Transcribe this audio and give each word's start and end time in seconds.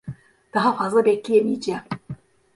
Daha 0.53 0.75
fazla 0.77 1.05
bekleyemeyeceğim. 1.05 1.83